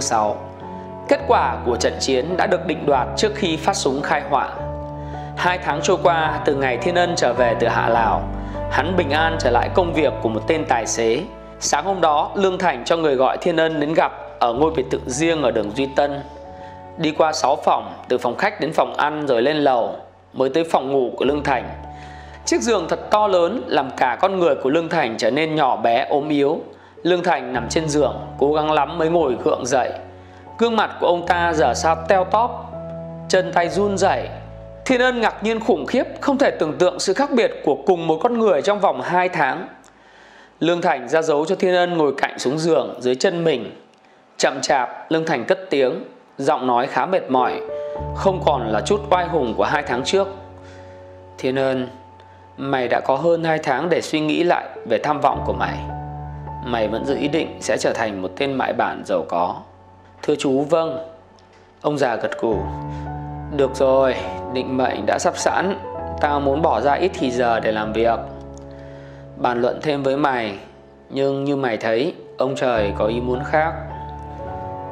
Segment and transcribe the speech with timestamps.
[0.00, 0.36] 6
[1.08, 4.48] Kết quả của trận chiến đã được định đoạt trước khi phát súng khai hỏa.
[5.36, 8.22] Hai tháng trôi qua từ ngày Thiên Ân trở về từ Hạ Lào,
[8.70, 11.22] hắn bình an trở lại công việc của một tên tài xế.
[11.60, 14.84] Sáng hôm đó, Lương Thành cho người gọi Thiên Ân đến gặp ở ngôi biệt
[14.90, 16.20] thự riêng ở đường Duy Tân.
[16.96, 19.96] Đi qua 6 phòng, từ phòng khách đến phòng ăn rồi lên lầu,
[20.32, 21.68] mới tới phòng ngủ của Lương Thành.
[22.44, 25.76] Chiếc giường thật to lớn làm cả con người của Lương Thành trở nên nhỏ
[25.76, 26.60] bé ốm yếu.
[27.02, 29.90] Lương Thành nằm trên giường, cố gắng lắm mới ngồi gượng dậy.
[30.58, 32.72] Gương mặt của ông ta giờ sao teo tóp,
[33.28, 34.28] chân tay run rẩy.
[34.84, 38.06] Thiên Ân ngạc nhiên khủng khiếp, không thể tưởng tượng sự khác biệt của cùng
[38.06, 39.68] một con người trong vòng 2 tháng.
[40.60, 43.80] Lương Thành ra dấu cho Thiên Ân ngồi cạnh xuống giường dưới chân mình.
[44.36, 46.04] Chậm chạp, Lương Thành cất tiếng,
[46.38, 47.60] giọng nói khá mệt mỏi,
[48.16, 50.28] không còn là chút oai hùng của hai tháng trước.
[51.38, 51.88] Thiên Ân,
[52.56, 55.97] mày đã có hơn 2 tháng để suy nghĩ lại về tham vọng của mày.
[56.64, 59.56] Mày vẫn giữ ý định sẽ trở thành một tên mại bản giàu có.
[60.22, 60.98] Thưa chú vâng.
[61.82, 62.56] Ông già gật gù.
[63.56, 64.14] Được rồi,
[64.52, 65.78] định mệnh đã sắp sẵn.
[66.20, 68.18] Tao muốn bỏ ra ít thì giờ để làm việc.
[69.36, 70.58] Bàn luận thêm với mày
[71.10, 73.72] Nhưng như mày thấy Ông trời có ý muốn khác.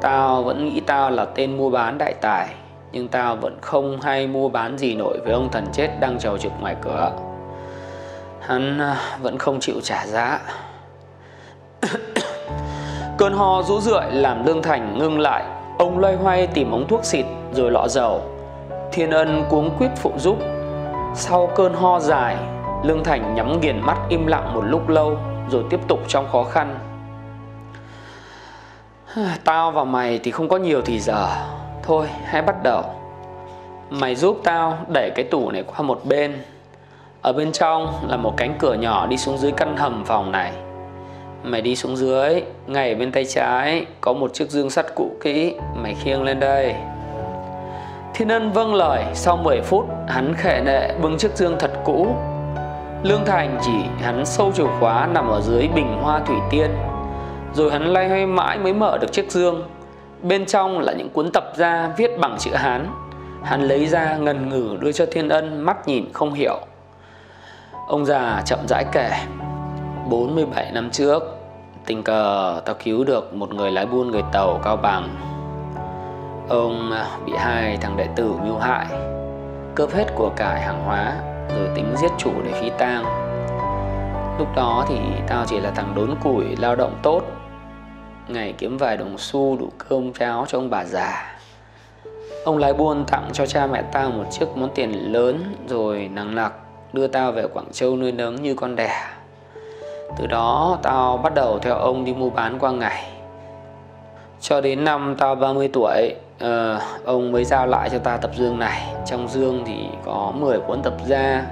[0.01, 2.47] Tao vẫn nghĩ tao là tên mua bán đại tài
[2.91, 6.37] Nhưng tao vẫn không hay mua bán gì nổi với ông thần chết đang trầu
[6.37, 7.11] trực ngoài cửa.
[8.41, 10.39] Hắn à, vẫn không chịu trả giá.
[13.17, 15.43] Cơn ho rũ rượi làm Lương Thành ngưng lại.
[15.77, 18.21] Ông loay hoay tìm ống thuốc xịt rồi lọ dầu.
[18.91, 20.37] Thiên Ân cuống quyết phụ giúp.
[21.15, 22.37] Sau cơn ho dài,
[22.83, 25.17] Lương Thành nhắm nghiền mắt im lặng một lúc lâu
[25.49, 26.79] Rồi tiếp tục trong khó khăn.
[29.43, 31.27] Tao và mày thì không có nhiều thì giờ.
[31.83, 32.83] Thôi, hãy bắt đầu.
[33.89, 36.43] Mày giúp tao đẩy cái tủ này qua một bên.
[37.21, 40.53] Ở bên trong là một cánh cửa nhỏ đi xuống dưới căn hầm phòng này.
[41.47, 45.53] Mày đi xuống dưới Ngay bên tay trái Có một chiếc dương sắt cũ kỹ,
[45.75, 46.75] Mày khiêng lên đây.
[48.13, 52.15] Thiên Ân vâng lời, Sau 10 phút, Hắn khệ nệ bưng chiếc dương thật cũ.
[53.03, 56.71] Lương Thành chỉ hắn sâu chìa khóa Nằm ở dưới bình hoa thủy tiên.
[57.53, 59.63] Rồi hắn lay hoay mãi mới mở được chiếc dương.
[60.21, 62.87] Bên trong là những cuốn tập ra Viết bằng chữ Hán.
[63.43, 66.59] Hắn lấy ra ngần ngừ đưa cho Thiên Ân, Mắt nhìn không hiểu.
[67.87, 69.11] Ông già chậm rãi kể
[70.09, 71.36] 47 năm trước
[71.87, 75.15] Tình cờ, tao cứu được một người lái buôn, người tàu cao bằng.
[76.49, 76.91] Ông
[77.25, 78.87] bị hai thằng đệ tử mưu hại,
[79.75, 81.15] Cướp hết của cải hàng hóa,
[81.49, 83.03] Rồi tính giết chủ để phi tang.
[84.39, 84.95] Lúc đó thì
[85.27, 87.21] tao chỉ là thằng đốn củi, lao động tốt,
[88.27, 91.39] Ngày kiếm vài đồng xu, đủ cơm cháo cho ông bà già.
[92.45, 96.35] Ông lái buôn tặng cho cha mẹ tao một chiếc món tiền lớn, Rồi nặng
[96.35, 96.53] nặc
[96.93, 99.16] đưa tao về Quảng Châu nuôi nấng như con đẻ
[100.17, 103.03] từ đó tao bắt đầu theo ông đi mua bán qua ngày.
[104.41, 108.59] Cho đến năm tao 30 tuổi uh, Ông mới giao lại cho ta tập dương
[108.59, 108.93] này.
[109.05, 111.45] Trong dương thì có 10 cuốn tập ra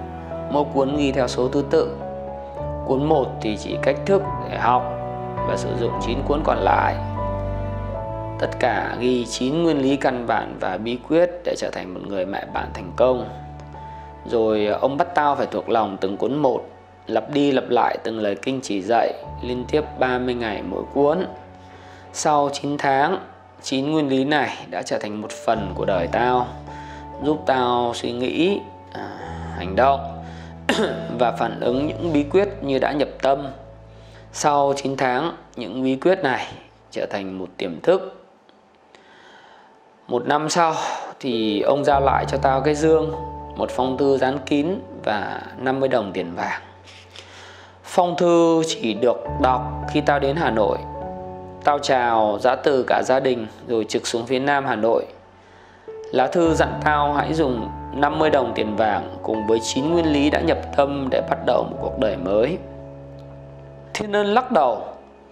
[0.51, 1.97] Mỗi cuốn ghi theo số thứ tự.
[2.85, 4.83] Cuốn 1 thì chỉ cách thức để học
[5.47, 6.95] Và sử dụng 9 cuốn còn lại.
[8.39, 11.99] Tất cả ghi 9 nguyên lý căn bản và bí quyết để trở thành một
[12.07, 13.29] người mẹ bạn thành công.
[14.25, 16.61] Rồi ông bắt tao phải thuộc lòng từng cuốn một
[17.07, 21.25] lặp đi lặp lại từng lời kinh chỉ dạy liên tiếp 30 ngày mỗi cuốn.
[22.13, 23.19] Sau 9 tháng,
[23.61, 26.47] 9 nguyên lý này đã trở thành một phần của đời tao,
[27.23, 28.59] giúp tao suy nghĩ,
[28.93, 29.07] à,
[29.57, 30.23] hành động
[31.19, 33.47] và phản ứng những bí quyết như đã nhập tâm.
[34.33, 36.47] Sau 9 tháng, những bí quyết này
[36.91, 38.25] trở thành một tiềm thức.
[40.07, 40.75] Một năm sau
[41.19, 43.11] thì ông giao lại cho tao cái dương,
[43.55, 44.67] một phong thư dán kín
[45.03, 46.61] và 50 đồng tiền vàng.
[47.95, 50.77] Phong thư chỉ được đọc khi tao đến Hà Nội.
[51.63, 55.05] Tao chào giã từ cả gia đình rồi trực xuống phía Nam Hà Nội.
[56.11, 60.29] Lá thư dặn tao hãy dùng 50 đồng tiền vàng cùng với 9 nguyên lý
[60.29, 62.57] đã nhập tâm để bắt đầu một cuộc đời mới.
[63.93, 64.81] Thiên Ân lắc đầu,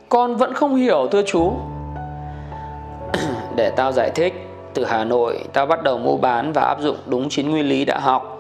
[0.10, 1.54] Con vẫn không hiểu, thưa chú.
[3.56, 4.34] Để tao giải thích,
[4.74, 7.86] Từ Hà Nội tao bắt đầu mua bán và áp dụng đúng 9 nguyên lý
[7.86, 8.33] đã học.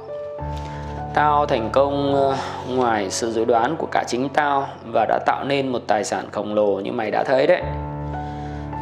[1.13, 2.35] Tao thành công ờ,
[2.69, 6.25] ngoài sự dự đoán của cả chính tao và đã tạo nên một tài sản
[6.31, 7.61] khổng lồ như mày đã thấy đấy.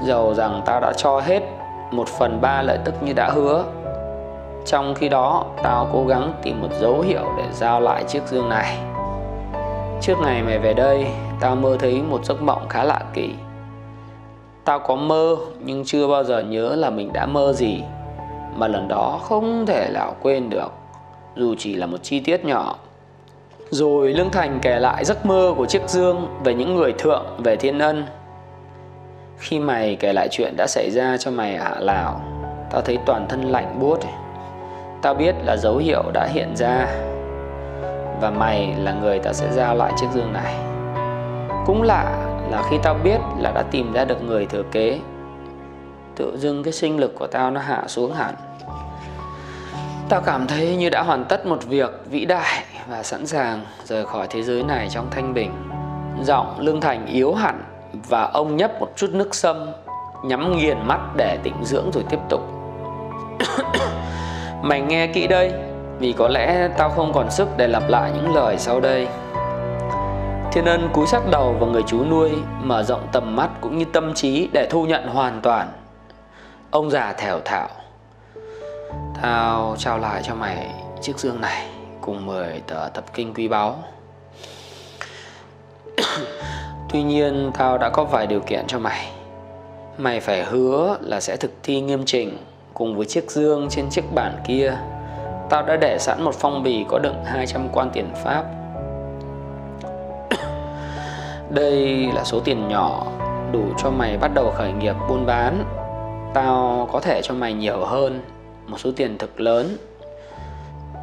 [0.05, 1.43] Dầu rằng tao đã cho hết
[1.91, 3.63] một phần ba lợi tức như đã hứa.
[4.65, 8.49] Trong khi đó, tao cố gắng tìm một dấu hiệu để giao lại chiếc dương
[8.49, 8.77] này.
[10.01, 11.07] Trước ngày mày về đây,
[11.39, 13.29] tao mơ thấy một giấc mộng khá lạ kỳ.
[14.65, 17.83] Tao có mơ nhưng chưa bao giờ nhớ là mình đã mơ gì
[18.55, 20.71] mà lần đó không thể nào quên được
[21.35, 22.75] dù chỉ là một chi tiết nhỏ.
[23.69, 27.55] Rồi Lương Thành kể lại giấc mơ của chiếc dương về những người thượng, về
[27.55, 28.05] thiên ân.
[29.37, 32.21] Khi mày kể lại chuyện đã xảy ra cho mày ở Hạ Lào,
[32.71, 33.99] Tao thấy toàn thân lạnh buốt
[35.01, 36.87] Tao biết là dấu hiệu đã hiện ra,
[38.21, 40.55] Và mày là người tao sẽ giao lại chiếc dương này
[41.65, 44.99] Cũng lạ là khi tao biết là đã tìm ra được người thừa kế,
[46.15, 48.35] Tự dưng cái sinh lực của tao nó hạ xuống hẳn
[50.11, 54.05] ta cảm thấy như đã hoàn tất một việc vĩ đại Và sẵn sàng rời
[54.05, 55.51] khỏi thế giới này trong thanh bình.
[56.23, 57.63] Giọng Lương Thành yếu hẳn
[57.93, 59.71] Và ông nhấp một chút nước sâm,
[60.23, 62.41] Nhắm nghiền mắt để tĩnh dưỡng rồi tiếp tục.
[64.61, 65.51] Mày nghe kỹ đây,
[65.99, 69.07] Vì có lẽ tao không còn sức để lặp lại những lời sau đây.
[70.51, 72.31] Thiên ân cúi sát đầu vào người chú nuôi,
[72.63, 75.67] Mở rộng tầm mắt cũng như tâm trí để thu nhận hoàn toàn.
[76.71, 77.67] Ông già thèo thạo
[79.21, 80.67] Tao trao lại cho mày
[81.01, 81.67] chiếc dương này
[82.01, 83.75] Cùng 10 tờ tập kinh quý báu.
[86.89, 89.11] Tuy nhiên, tao đã có vài điều kiện cho mày.
[89.97, 92.37] Mày phải hứa là sẽ thực thi nghiêm chỉnh
[92.73, 94.77] Cùng với chiếc dương trên chiếc bản kia.
[95.49, 98.45] Tao đã để sẵn một phong bì có đựng 200 quan tiền Pháp.
[101.49, 103.05] Đây là số tiền nhỏ,
[103.51, 105.63] đủ cho mày bắt đầu khởi nghiệp buôn bán.
[106.33, 108.21] Tao có thể cho mày nhiều hơn.
[108.71, 109.77] Một số tiền thực lớn.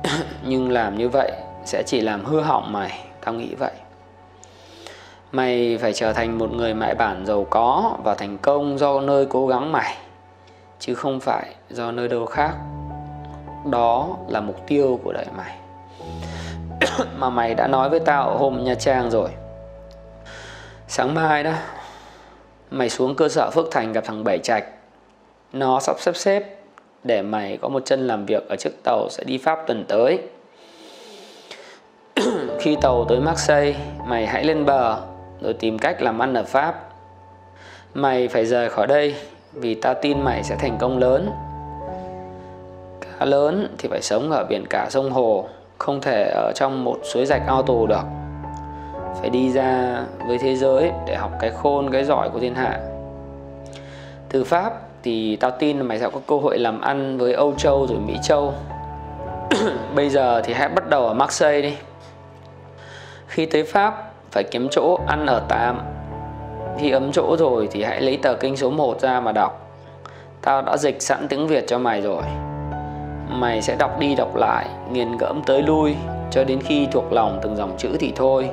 [0.44, 1.32] Nhưng làm như vậy
[1.64, 3.72] sẽ chỉ làm hư hỏng mày, Tao nghĩ vậy.
[5.32, 9.26] Mày phải trở thành một người mại bản giàu có Và thành công do nơi
[9.26, 9.96] cố gắng mày,
[10.78, 12.52] Chứ không phải do nơi đâu khác.
[13.70, 15.56] Đó là mục tiêu của đời mày.
[17.18, 19.30] Mà mày đã nói với tao ở hôm Nha Trang rồi.
[20.88, 21.52] Sáng mai đó,
[22.70, 24.64] Mày xuống cơ sở Phước Thành gặp thằng Bảy Trạch.
[25.52, 26.57] Nó sắp xếp xếp
[27.04, 30.18] để mày có một chân làm việc ở chiếc tàu sẽ đi Pháp tuần tới.
[32.60, 35.00] Khi tàu tới Marseille, Mày hãy lên bờ,
[35.40, 36.88] Rồi tìm cách làm ăn ở Pháp.
[37.94, 39.14] Mày phải rời khỏi đây,
[39.52, 41.30] Vì tao tin mày sẽ thành công lớn.
[43.00, 45.48] Cá lớn thì phải sống ở biển cả sông hồ,
[45.78, 48.04] Không thể ở trong một suối rạch ao tù được.
[49.20, 52.80] Phải đi ra với thế giới để học cái khôn, cái giỏi của thiên hạ.
[54.28, 57.54] Từ pháp thì tao tin là mày sẽ có cơ hội làm ăn với âu
[57.56, 58.54] châu rồi mỹ châu.
[59.94, 61.76] Bây giờ thì hãy bắt đầu ở marseille đi.
[63.26, 65.80] Khi tới pháp phải kiếm chỗ ăn ở tạm.
[66.78, 69.70] Khi ấm chỗ rồi thì hãy lấy tờ kinh số 1 ra mà đọc.
[70.42, 72.22] Tao đã dịch sẵn tiếng việt cho mày rồi.
[73.28, 75.96] Mày sẽ đọc đi đọc lại nghiền ngẫm tới lui
[76.30, 78.48] cho đến khi thuộc lòng từng dòng chữ thì thôi.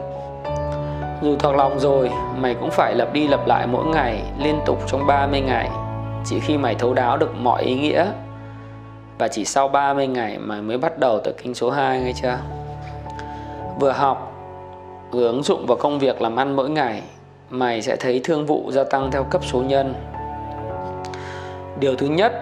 [1.21, 4.79] Dù thuộc lòng rồi, mày cũng phải lặp đi lặp lại mỗi ngày liên tục
[4.87, 5.69] trong 30 ngày.
[6.25, 8.05] Chỉ khi mày thấu đáo được mọi ý nghĩa.
[9.17, 12.37] Và chỉ sau 30 ngày mày mới bắt đầu từ kinh số 2 nghe chưa?
[13.79, 14.31] Vừa học,
[15.11, 17.01] vừa ứng dụng vào công việc làm ăn mỗi ngày
[17.49, 19.93] Mày sẽ thấy thương vụ gia tăng theo cấp số nhân.
[21.79, 22.33] Điều thứ nhất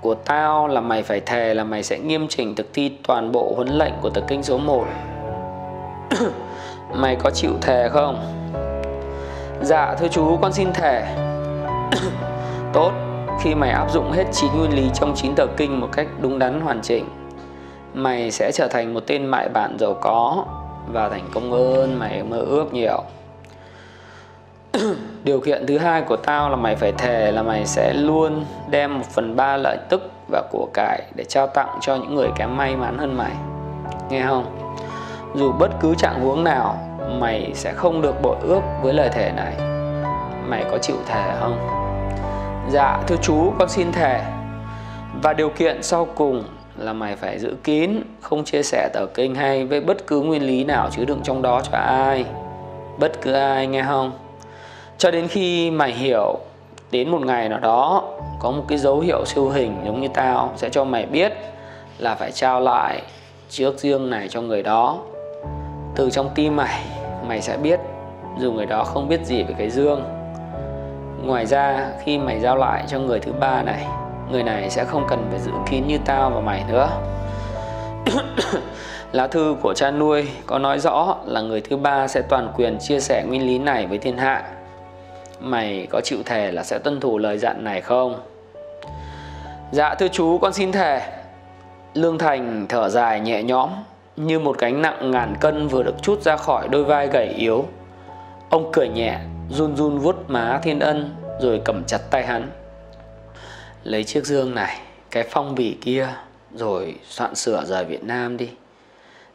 [0.00, 3.52] của tao là mày phải thề là mày sẽ nghiêm chỉnh thực thi toàn bộ
[3.56, 4.84] huấn lệnh của tờ kinh số 1
[6.94, 8.18] Mày có chịu thề không?
[9.62, 11.16] Dạ thưa chú con xin thề.
[12.72, 13.05] Tốt.
[13.40, 16.38] Khi mày áp dụng hết 9 nguyên lý trong 9 tờ kinh một cách đúng
[16.38, 17.04] đắn, hoàn chỉnh,
[17.94, 20.44] Mày sẽ trở thành một tên mại bản giàu có
[20.92, 21.98] Và thành công hơn.
[21.98, 23.02] Mày mơ ước nhiều.
[25.24, 28.98] Điều kiện thứ hai của tao là mày phải thề là mày sẽ luôn đem
[28.98, 32.56] một phần ba lợi tức và của cải để trao tặng cho những người kém
[32.56, 33.32] may mắn hơn mày.
[34.10, 34.66] Nghe không?
[35.34, 36.78] dù bất cứ trạng huống nào,
[37.20, 39.54] mày sẽ không được bội ước với lời thề này.
[40.48, 41.85] Mày có chịu thề không?
[42.70, 44.20] Dạ thưa chú, con xin thề.
[45.22, 46.44] Và điều kiện sau cùng
[46.76, 50.46] là mày phải giữ kín, không chia sẻ tờ kinh hay với bất cứ nguyên
[50.46, 52.24] lý nào chứa đựng trong đó cho ai.
[52.98, 54.12] Bất cứ ai, nghe không?
[54.98, 56.38] Cho đến khi mày hiểu,
[56.90, 58.04] đến một ngày nào đó,
[58.40, 61.32] có một cái dấu hiệu siêu hình giống như tao sẽ cho mày biết
[61.98, 63.02] là phải trao lại
[63.48, 64.98] chiếc riêng này cho người đó.
[65.96, 66.80] Từ trong tim mày
[67.28, 67.80] mày sẽ biết
[68.38, 70.15] dù người đó không biết gì về cái dương
[71.26, 73.86] ngoài ra khi mày giao lại cho người thứ ba này
[74.30, 76.88] người này sẽ không cần phải giữ kín như tao và mày nữa.
[79.12, 82.78] Lá thư của cha nuôi có nói rõ là người thứ ba sẽ toàn quyền
[82.78, 84.44] chia sẻ nguyên lý này với thiên hạ.
[85.40, 88.20] Mày có chịu thề là sẽ tuân thủ lời dặn này không?
[89.70, 91.00] Dạ thưa chú con xin thề.
[91.94, 93.70] Lương thành thở dài nhẹ nhõm
[94.16, 97.64] như một gánh nặng ngàn cân vừa được chút ra khỏi đôi vai gầy yếu.
[98.50, 99.18] Ông cười nhẹ,
[99.50, 102.50] run run vuốt má Thiên Ân rồi cầm chặt tay hắn.
[103.82, 106.08] Lấy chiếc dương này, cái phong bì kia
[106.54, 108.50] rồi soạn sửa rời Việt Nam đi.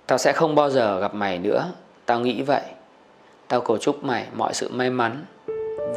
[0.07, 1.71] Tao sẽ không bao giờ gặp mày nữa,
[2.05, 2.61] tao nghĩ vậy.
[3.47, 5.25] Tao cầu chúc mày mọi sự may mắn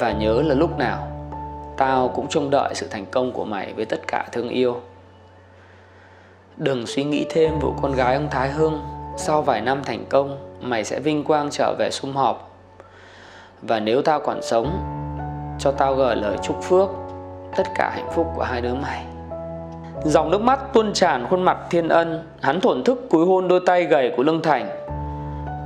[0.01, 1.09] và nhớ là lúc nào
[1.77, 4.81] Tao cũng trông đợi sự thành công của mày với tất cả thương yêu
[6.57, 8.83] Đừng suy nghĩ thêm vụ con gái ông Thái Hưng
[9.17, 12.54] Sau vài năm thành công Mày sẽ vinh quang trở về sum họp
[13.69, 14.71] và nếu tao còn sống,
[15.59, 16.89] Cho tao gửi lời chúc phước,
[17.57, 19.05] Tất cả hạnh phúc của hai đứa mày.
[20.05, 23.61] Dòng nước mắt tuôn tràn khuôn mặt thiên ân, Hắn thổn thức cúi hôn đôi
[23.67, 24.69] tay gầy của Lương Thành.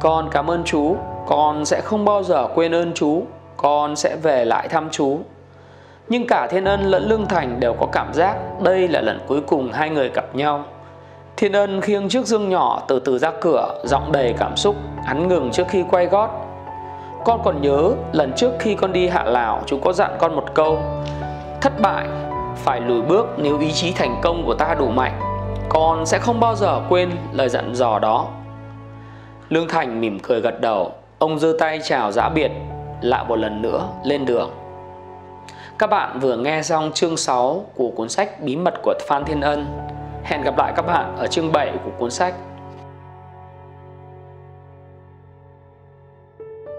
[0.01, 3.23] Con cảm ơn chú, Con sẽ không bao giờ quên ơn chú,
[3.57, 5.19] Con sẽ về lại thăm chú.
[6.09, 9.41] Nhưng cả Thiên Ân lẫn Lương Thành đều có cảm giác Đây là lần cuối
[9.41, 10.65] cùng hai người gặp nhau.
[11.37, 15.29] Thiên Ân khiêng chiếc dương nhỏ từ từ ra cửa, Giọng đầy cảm xúc, Hắn
[15.29, 16.48] ngừng trước khi quay gót.
[17.25, 20.55] Con còn nhớ, lần trước khi con đi Hạ Lào Chú có dặn con một
[20.55, 20.79] câu,
[21.61, 22.07] Thất bại
[22.57, 25.21] phải lùi bước nếu ý chí thành công của ta đủ mạnh,
[25.69, 28.27] Con sẽ không bao giờ quên lời dặn dò đó.
[29.49, 32.51] Lương Thành mỉm cười gật đầu, Ông giơ tay chào giã biệt,
[33.01, 34.51] Lại một lần nữa lên đường.
[35.79, 39.41] Các bạn vừa nghe xong chương 6 của cuốn sách Bí mật của Phan Thiên
[39.41, 39.67] Ân.
[40.25, 42.35] Hẹn gặp lại các bạn ở chương 7 của cuốn sách.